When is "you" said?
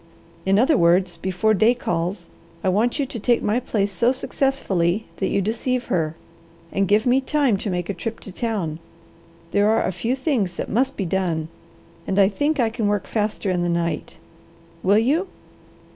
2.97-3.05, 5.29-5.41, 14.97-15.27